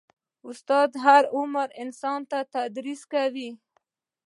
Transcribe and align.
استاد 0.49 0.87
د 0.93 1.01
هر 1.05 1.23
عمر 1.37 1.67
انسان 1.83 2.19
ته 2.29 2.39
تدریس 2.53 3.01
کوي. 3.13 3.49